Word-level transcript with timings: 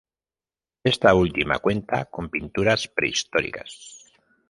Esta 0.83 1.13
última 1.13 1.59
cuenta 1.59 2.05
con 2.05 2.27
pinturas 2.31 2.87
prehistóricas. 2.87 4.11